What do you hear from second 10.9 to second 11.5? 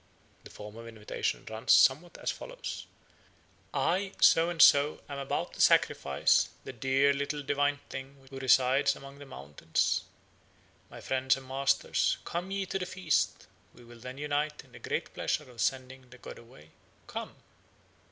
friends and